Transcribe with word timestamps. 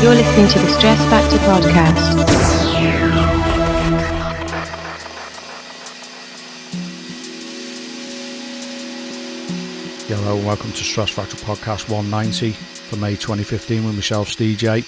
You're 0.00 0.14
listening 0.14 0.46
to 0.46 0.58
the 0.60 0.68
Stress 0.68 1.00
Factor 1.10 1.36
Podcast. 1.38 2.20
Hello 10.06 10.36
and 10.36 10.46
welcome 10.46 10.70
to 10.70 10.84
Stress 10.84 11.10
Factor 11.10 11.38
Podcast 11.38 11.88
190 11.88 12.52
for 12.52 12.96
May 12.98 13.16
2015 13.16 13.84
with 13.84 13.96
myself, 13.96 14.28
DJ. 14.28 14.84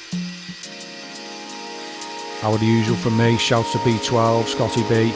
How 2.43 2.53
are 2.53 2.59
the 2.59 2.67
usual 2.67 2.95
from 2.95 3.17
me, 3.17 3.39
shouts 3.39 3.73
to 3.73 3.79
B12, 3.79 4.45
Scotty 4.45 4.83
B, 4.89 5.13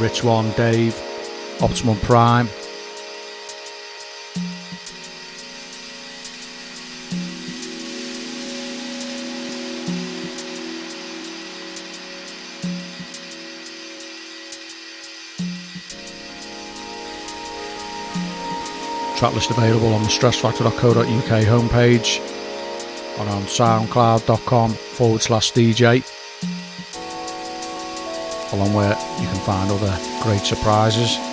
Rich 0.00 0.22
One, 0.22 0.52
Dave, 0.52 0.96
Optimum 1.60 1.98
Prime, 1.98 2.48
Tracklist 19.22 19.56
available 19.56 19.94
on 19.94 20.02
the 20.02 20.08
stressfactor.co.uk 20.08 21.44
homepage 21.44 22.18
or 23.20 23.28
on 23.30 23.42
soundcloud.com 23.42 24.72
forward 24.72 25.22
slash 25.22 25.52
DJ. 25.52 26.02
Along 28.52 28.74
where 28.74 28.98
you 29.20 29.28
can 29.28 29.40
find 29.42 29.70
other 29.70 29.96
great 30.24 30.40
surprises. 30.40 31.31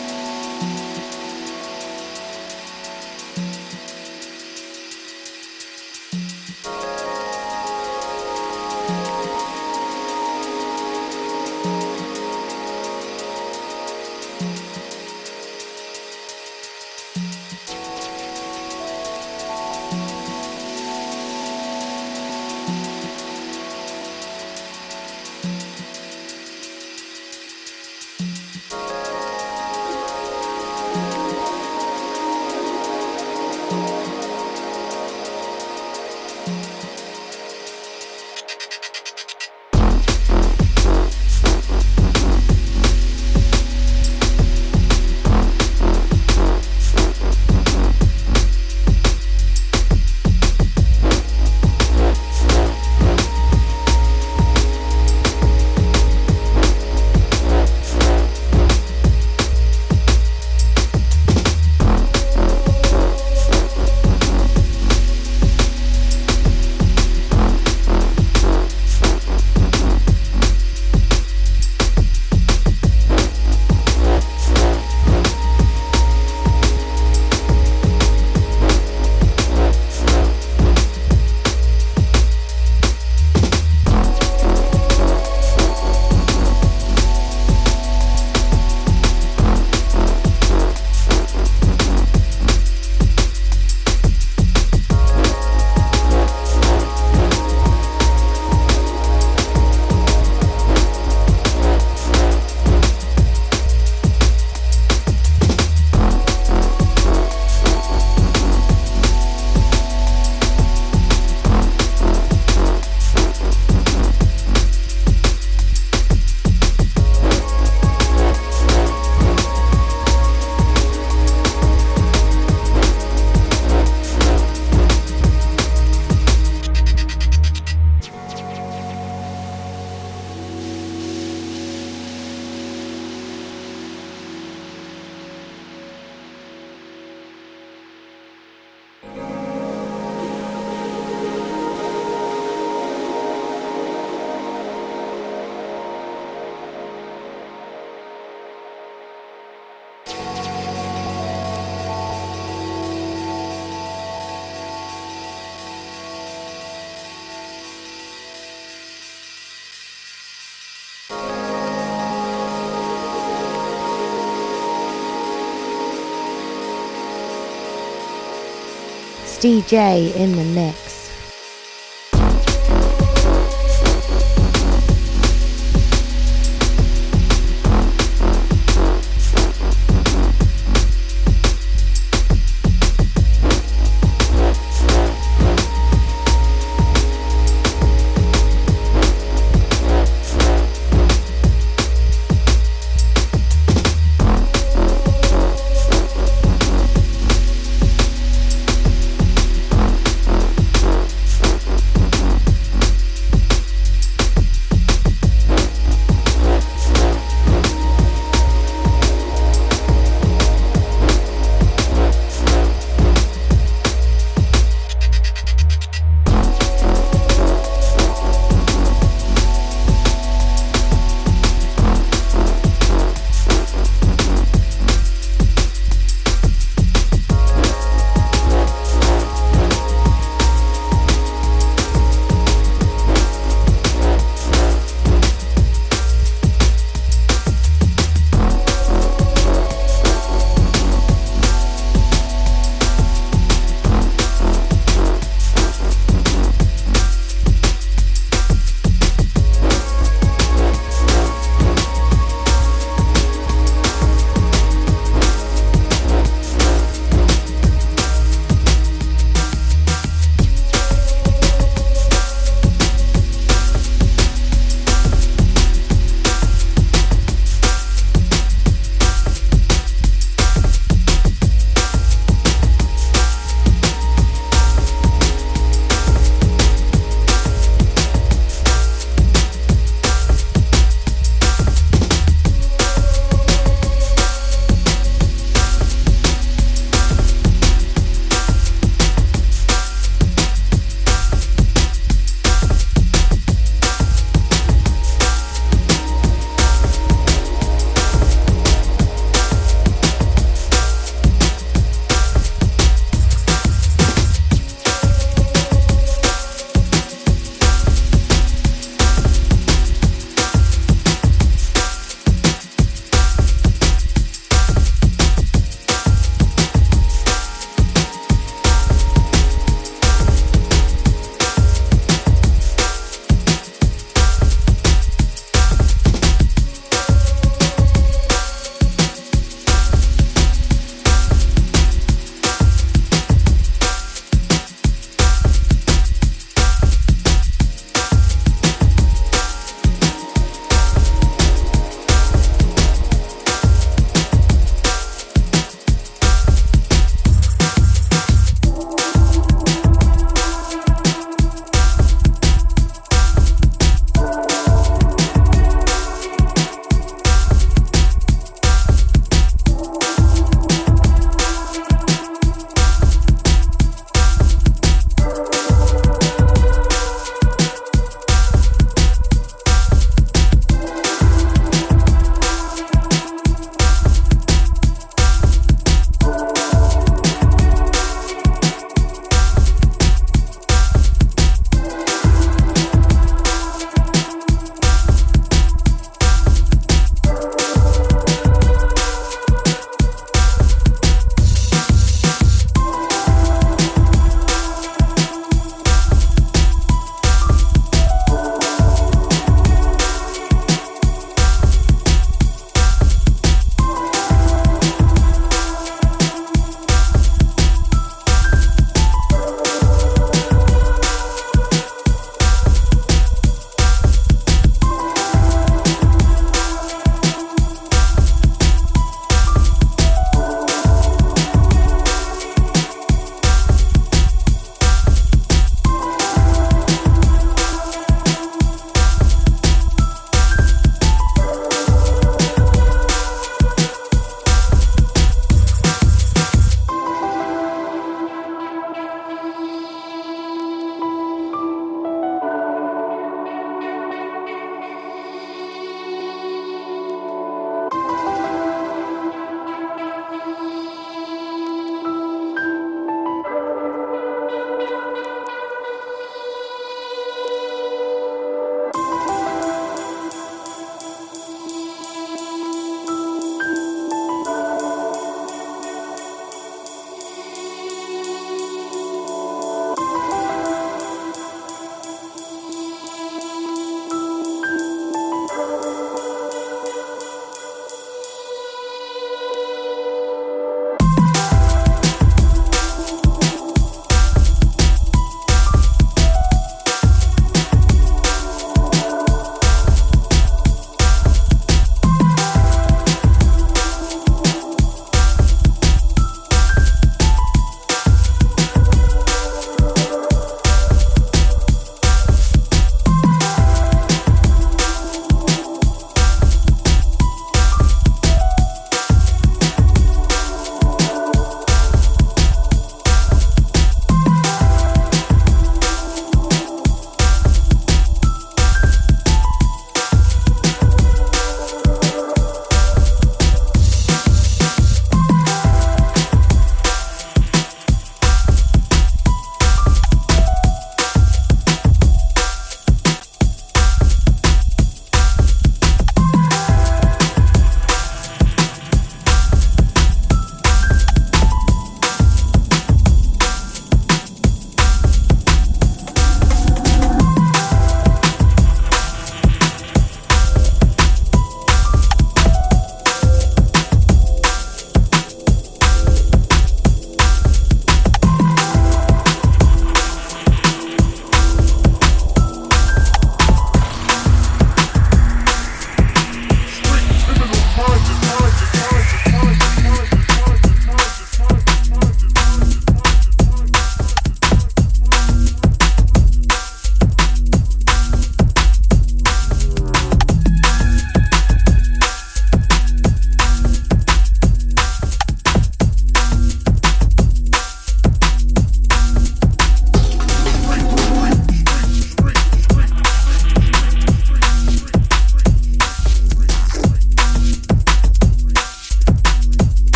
Ste-J 169.40 170.12
in 170.22 170.36
the 170.36 170.44
mix. 170.44 170.89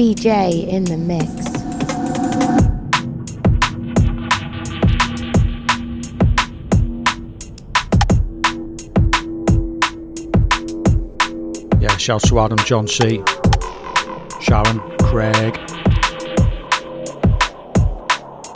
Ste-J 0.00 0.66
in 0.66 0.84
the 0.84 0.96
mix. 0.96 1.28
Yeah, 11.82 11.94
shouts 11.98 12.30
to 12.30 12.40
Adam, 12.40 12.56
John 12.60 12.88
C, 12.88 13.22
Sharon, 14.40 14.80
Craig, 15.02 15.58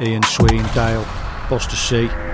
Ian 0.01 0.23
Sween, 0.23 0.65
Dale, 0.73 1.07
Buster 1.51 1.77
C. 1.77 2.34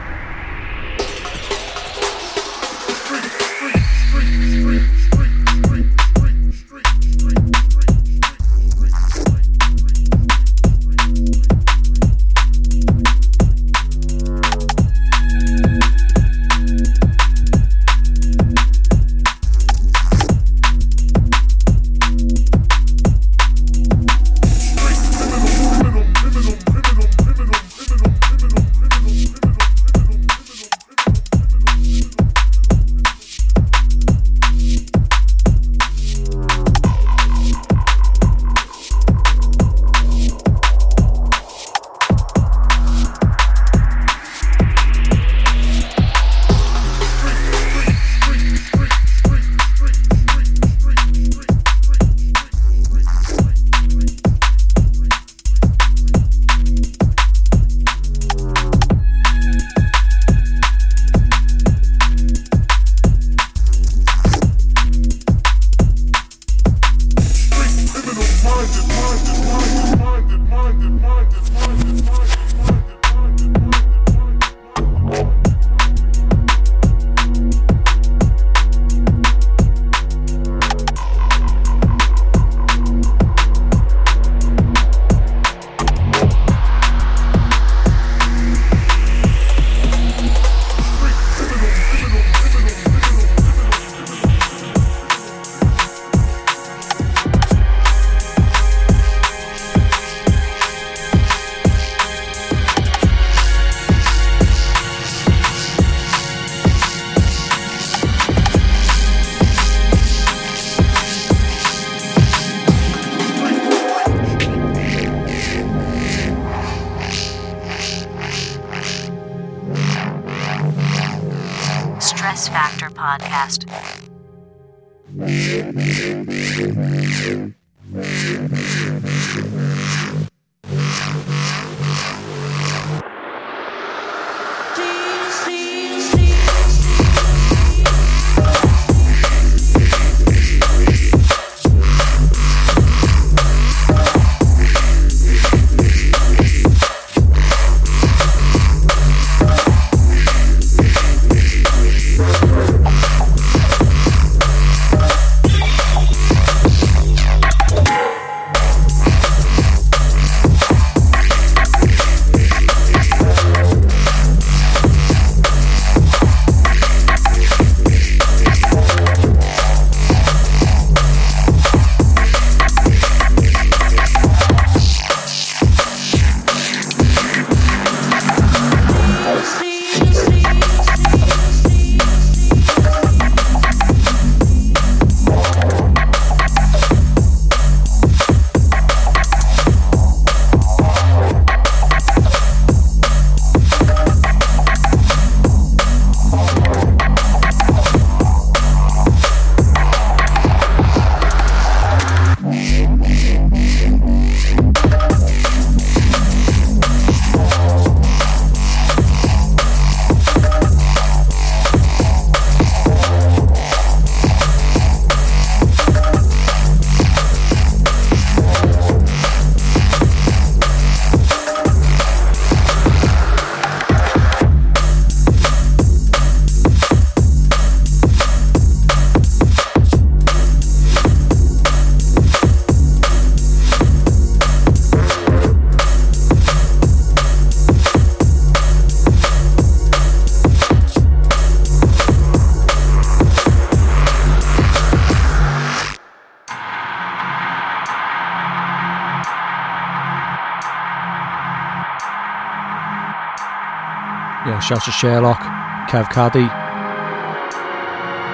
shouts 254.70 254.84
to 254.84 254.92
Sherlock, 254.92 255.40
Kev 255.88 256.08
Caddy, 256.12 256.46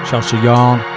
shouts 0.07 0.29
to 0.29 0.37
Yarn. 0.43 0.96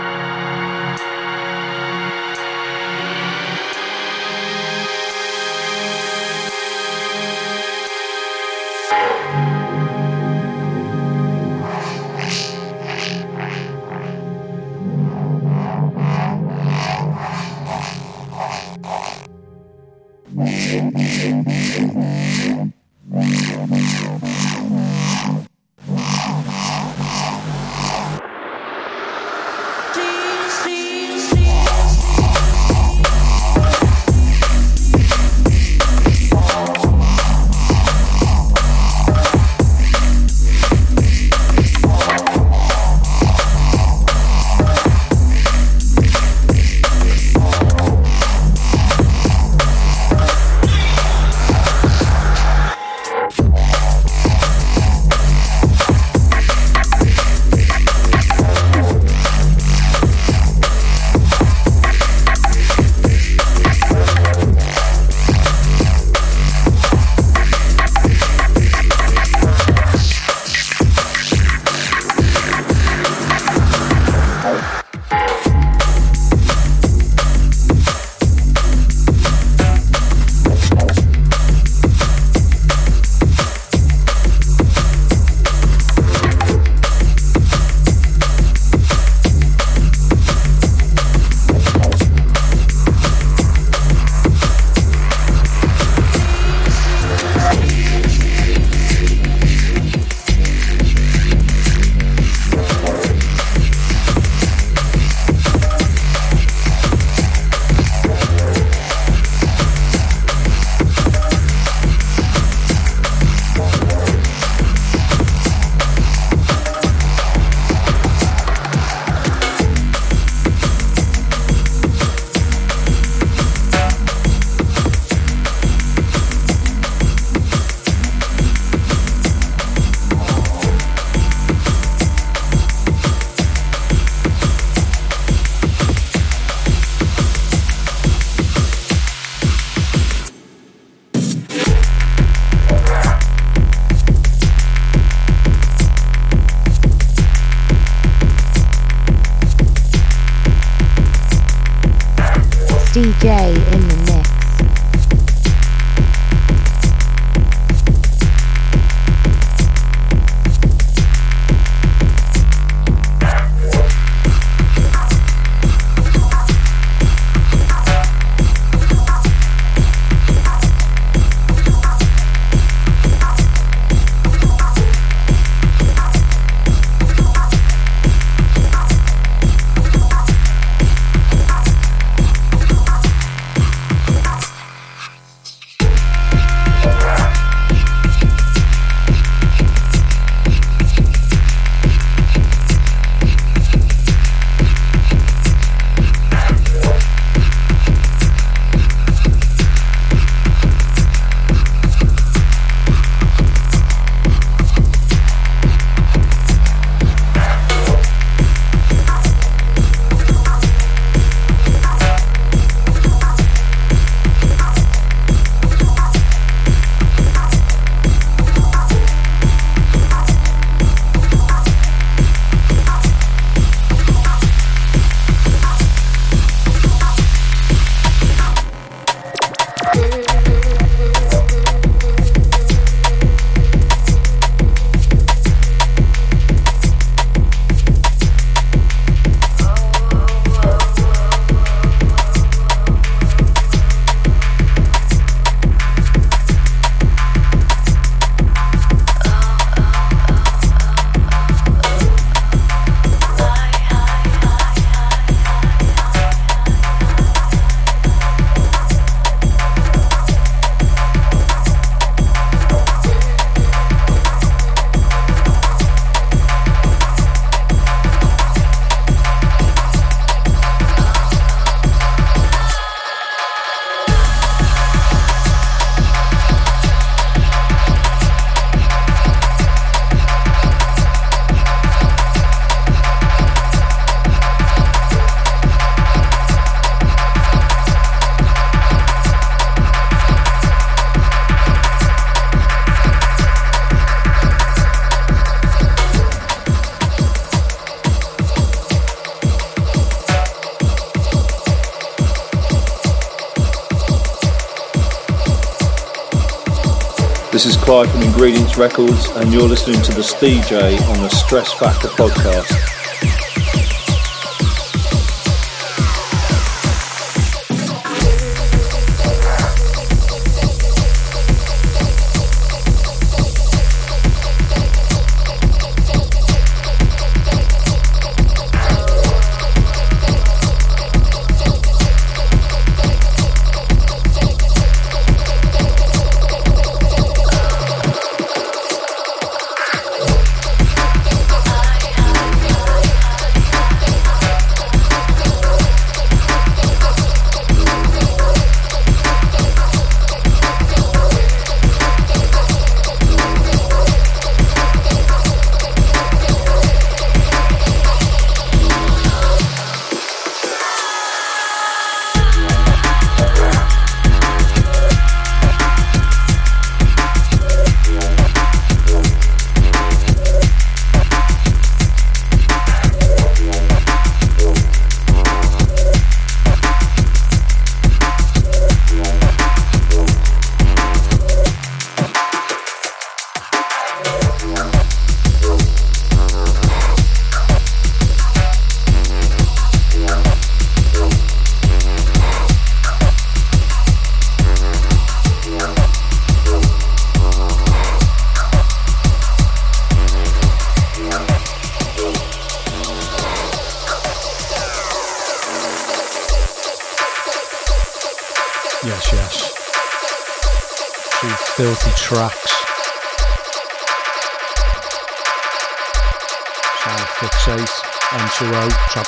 This 307.60 307.76
is 307.76 307.82
Clive 307.84 308.10
from 308.10 308.22
Ingredients 308.22 308.78
Records, 308.78 309.28
and 309.32 309.52
you're 309.52 309.68
listening 309.68 310.00
to 310.04 310.12
the 310.12 310.22
DJ 310.22 310.98
on 311.06 311.22
the 311.22 311.28
Stress 311.28 311.70
Factor 311.74 312.08
podcast. 312.08 312.89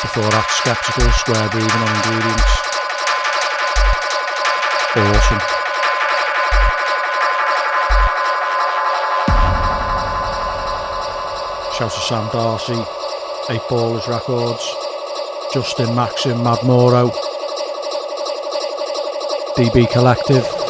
Before 0.02 0.28
that, 0.30 0.50
Skeptical, 0.50 1.08
Square 1.12 1.48
Breathing 1.50 1.70
on 1.70 1.94
Ingredients. 1.94 2.52
Awesome. 4.98 5.38
Shout 11.78 11.92
to 11.92 12.00
Sam 12.00 12.28
Darcy, 12.32 12.74
Eight 13.50 13.62
Ballers 13.70 14.08
Records, 14.08 14.74
Justin 15.54 15.94
Maxim, 15.94 16.42
Mad 16.42 16.58
Moro, 16.64 17.10
DB 19.56 19.88
Collective. 19.90 20.61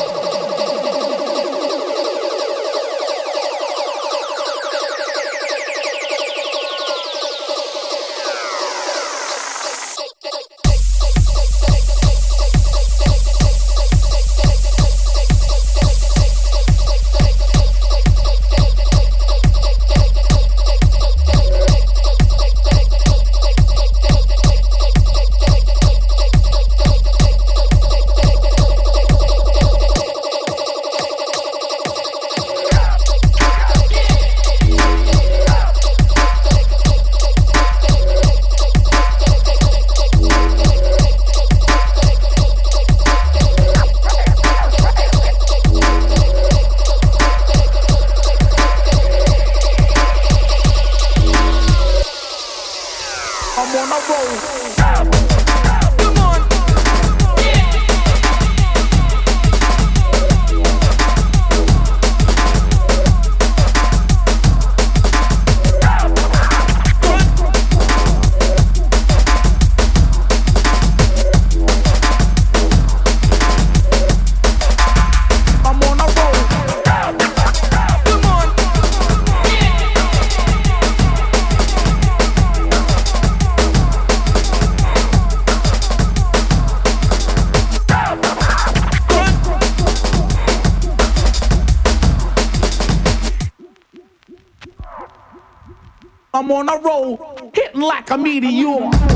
I'm 96.35 96.51
on 96.51 96.67
a 96.67 96.79
roll, 96.79 97.51
hitting 97.53 97.83
like 97.83 98.09
a 98.11 98.17
meteor. 98.17 99.12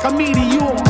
comedian 0.00 0.89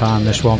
time 0.00 0.24
this 0.24 0.42
one. 0.42 0.58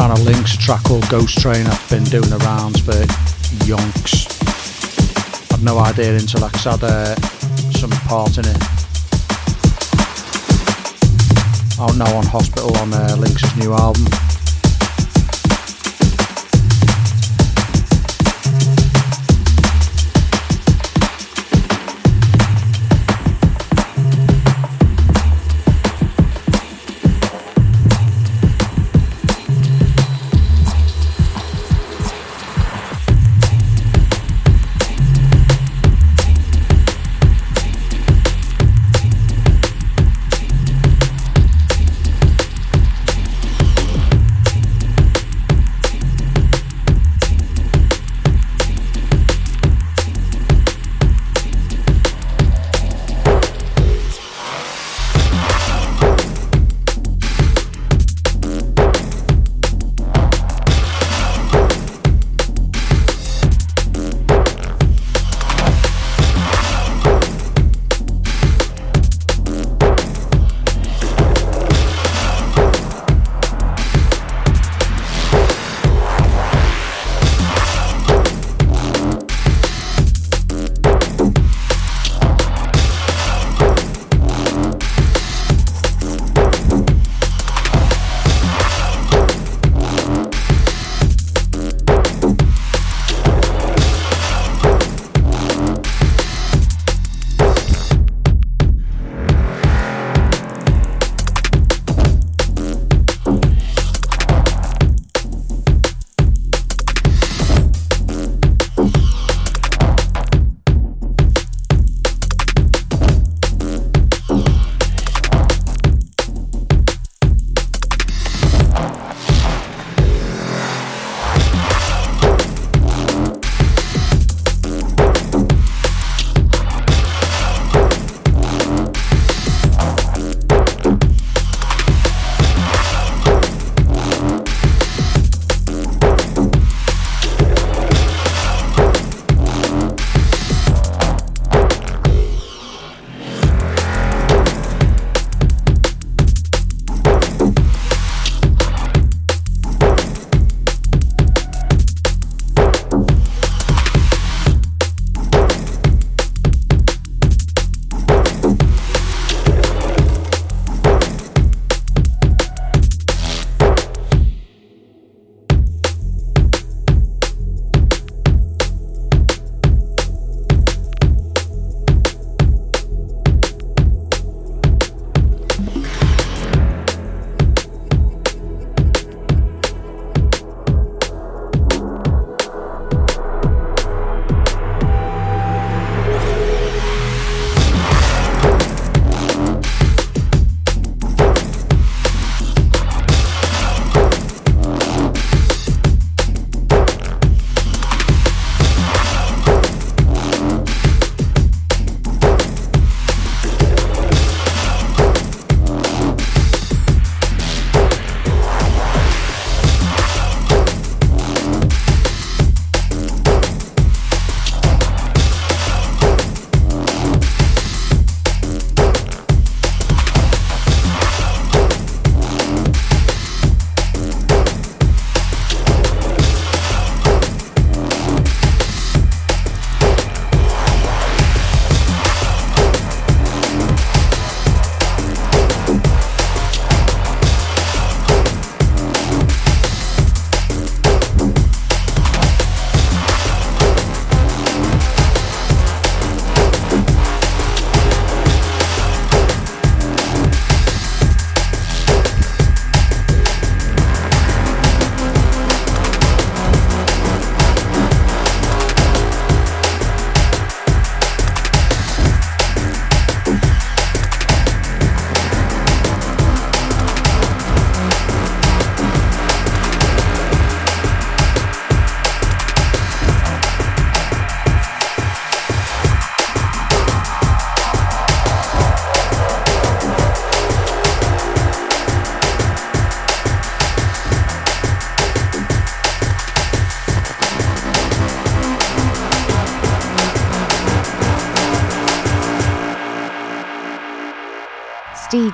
Of 0.00 0.22
Lynx, 0.22 0.56
track 0.56 0.82
called 0.84 1.06
Ghost 1.10 1.38
Train. 1.38 1.66
I've 1.66 1.90
been 1.90 2.04
doing 2.04 2.30
the 2.30 2.38
rounds 2.38 2.80
for 2.80 2.92
yonks. 3.68 4.26
I've 5.52 5.62
no 5.62 5.78
idea 5.78 6.16
until 6.16 6.42
I 6.42 6.48
had 6.48 6.82
uh, 6.82 7.14
some 7.70 7.90
part 8.08 8.38
in 8.38 8.46
it. 8.46 8.62
Out 11.78 11.96
now 11.96 12.16
on 12.16 12.26
Hospital 12.26 12.74
on 12.78 12.94
uh, 12.94 13.14
Lynx' 13.18 13.54
new 13.56 13.74
album. 13.74 14.29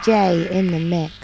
In 0.09 0.71
the 0.71 0.79
mix. 0.79 1.16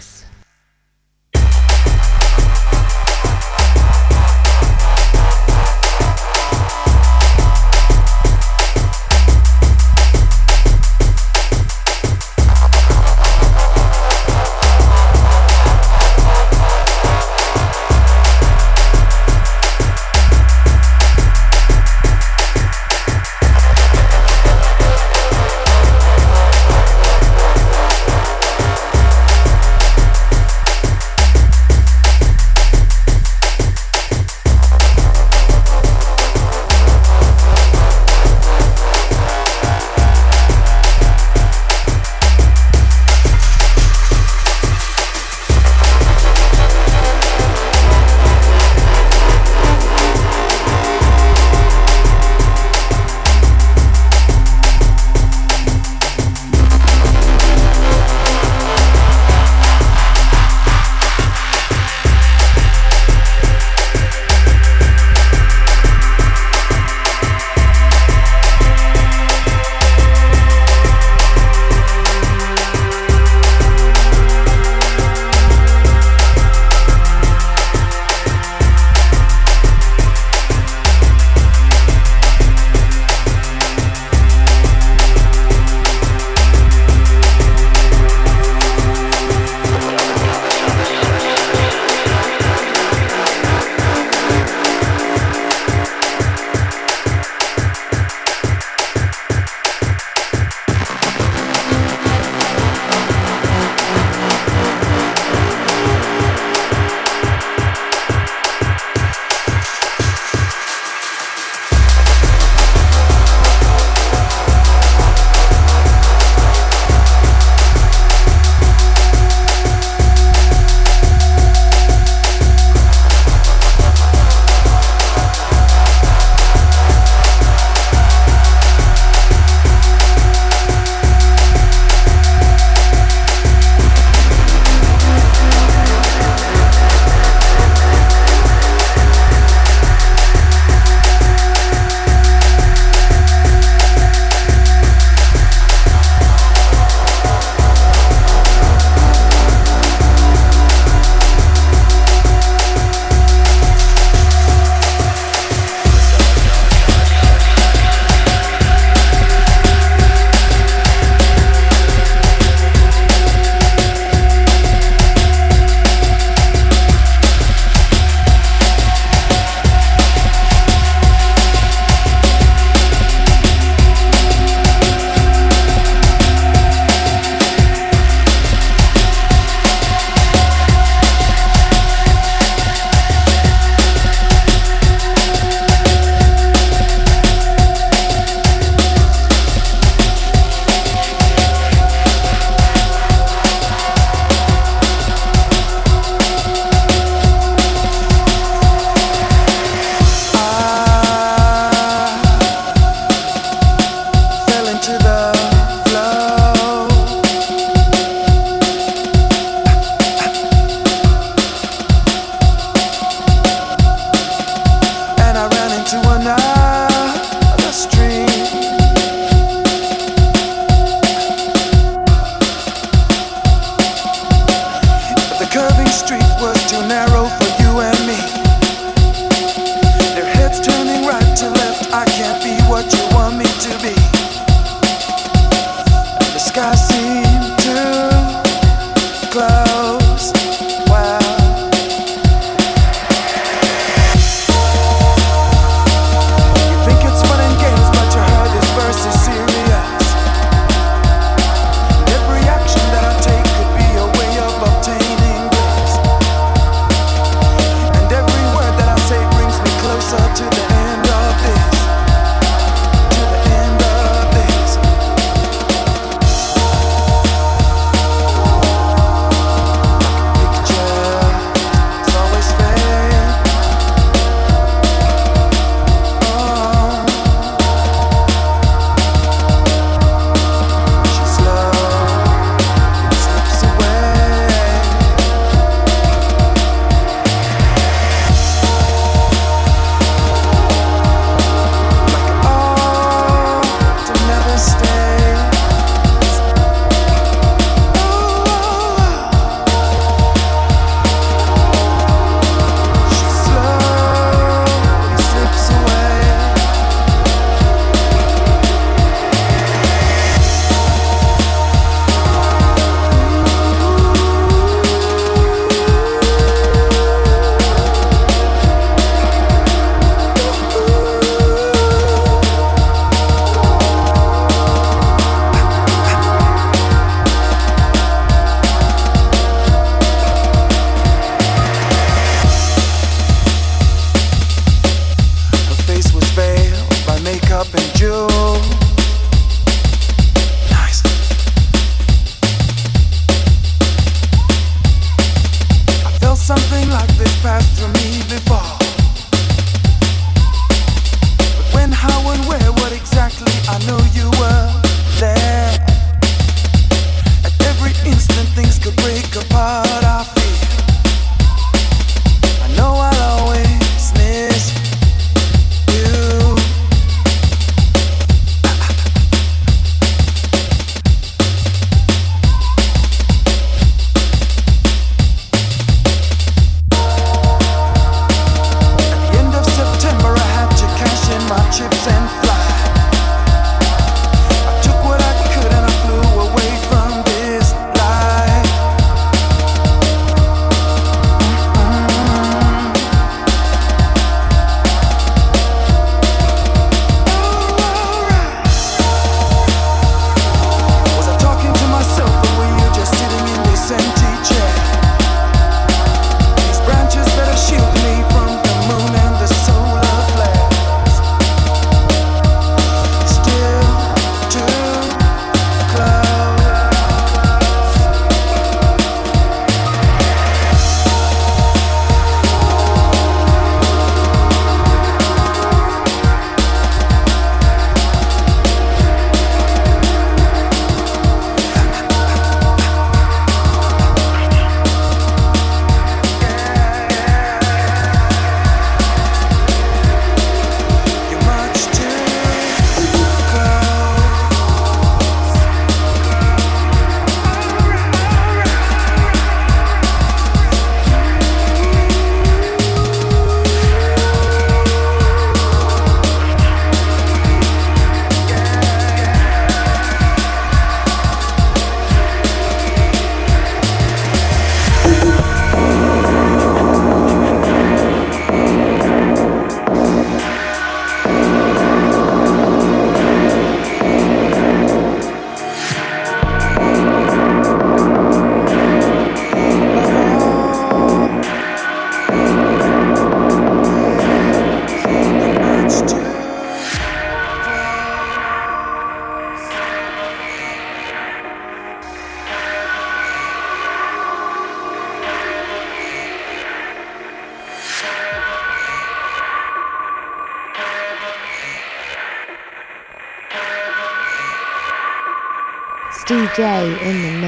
DJ 506.53 507.01
in 507.01 507.21
the 507.23 507.42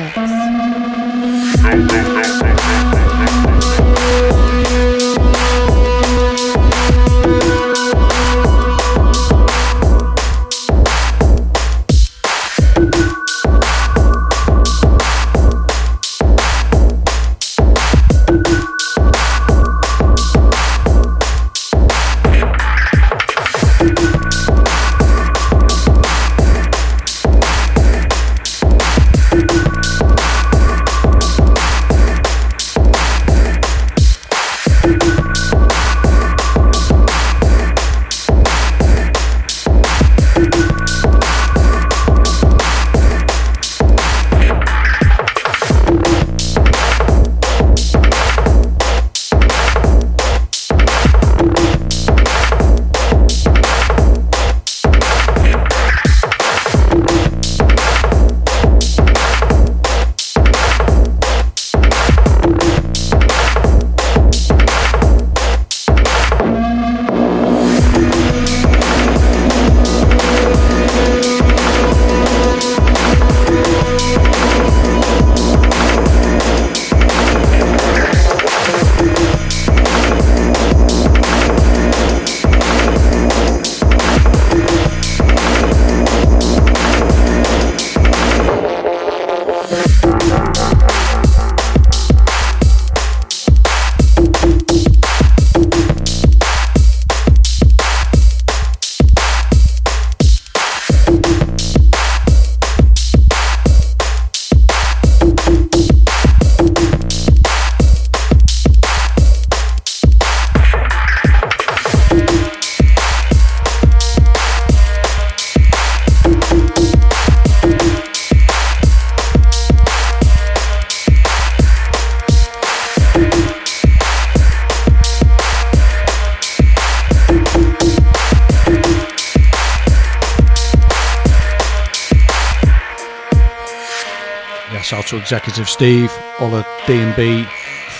Executive 135.18 135.70
Steve, 135.70 136.12
all 136.40 136.50
the 136.50 136.66
D&B 136.88 137.46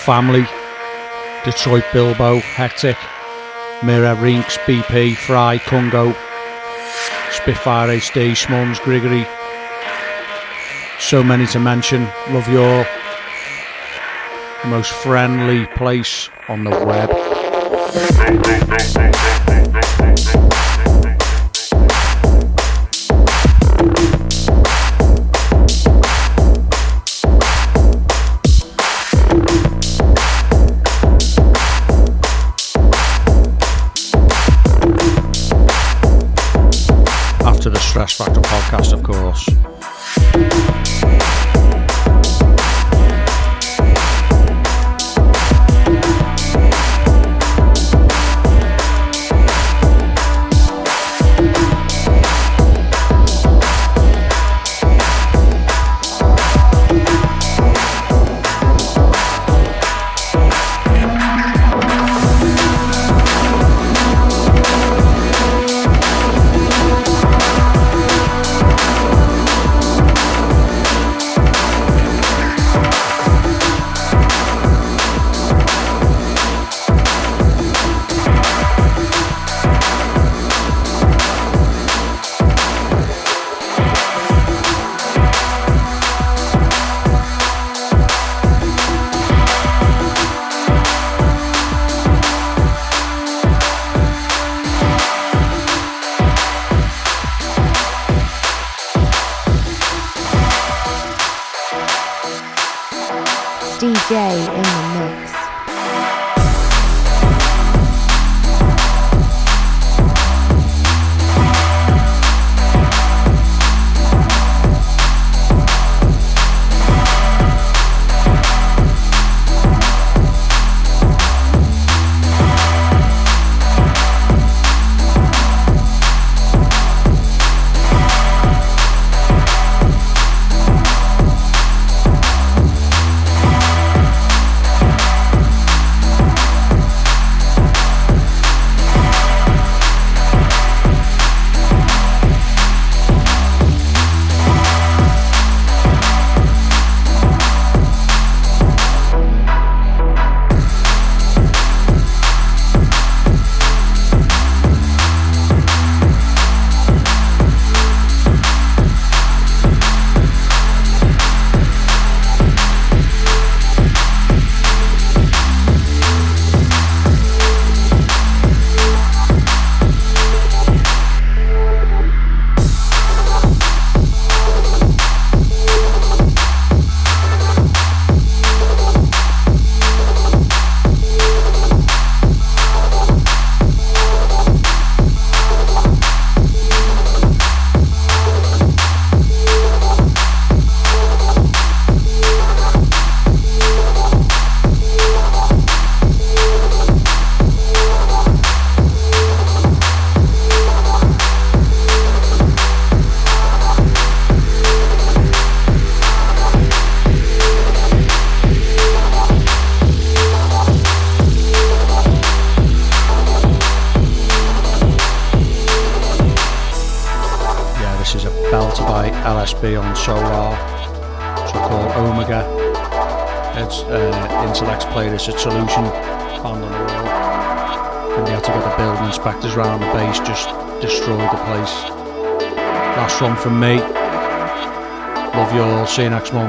family, 0.04 0.46
Detroit 1.44 1.84
Bilbo, 1.92 2.38
Hectic, 2.40 2.96
Mira 3.82 4.14
Rinks, 4.14 4.58
BP, 4.58 5.16
Fry, 5.16 5.58
Congo, 5.58 6.12
Spitfire 7.30 7.88
HD, 7.88 8.32
Smuns, 8.32 8.82
Grigory. 8.82 9.26
So 10.98 11.22
many 11.22 11.46
to 11.48 11.60
mention. 11.60 12.08
Love 12.30 12.48
you 12.48 12.62
all. 12.62 12.84
The 14.62 14.68
most 14.68 14.92
friendly 14.92 15.66
place 15.66 16.30
on 16.48 16.64
the 16.64 16.70
web. 16.70 17.10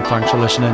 Thanks 0.09 0.31
for 0.31 0.37
listening. 0.37 0.73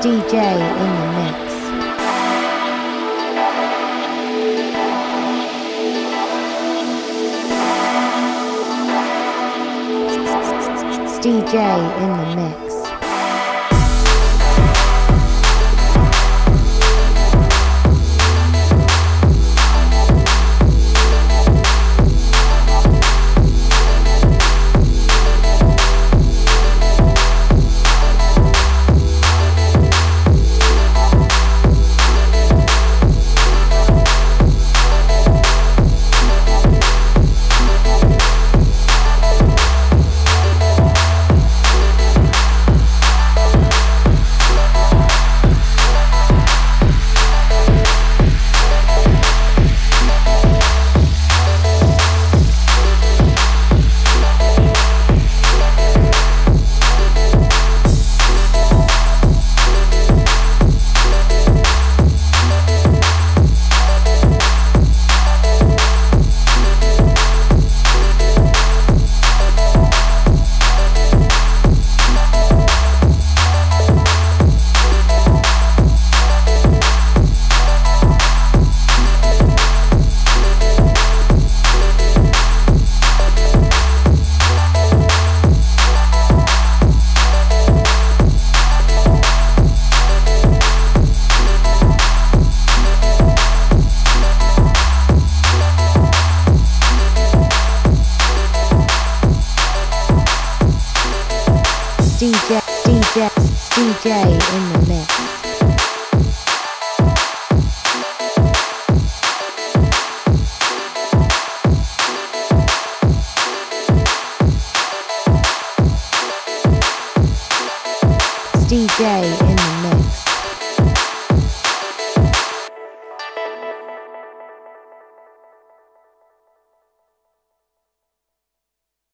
DJ 0.00 0.34
in 0.82 0.90
the 0.98 1.06
mix. 1.18 1.38
DJ 11.20 11.54
in 12.02 12.10
the 12.16 12.26
mix. 12.36 12.71